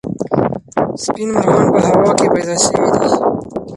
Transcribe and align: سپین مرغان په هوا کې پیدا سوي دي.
سپین 1.03 1.29
مرغان 1.35 1.65
په 1.73 1.79
هوا 1.87 2.11
کې 2.19 2.27
پیدا 2.33 2.55
سوي 2.63 2.87
دي. 2.93 3.09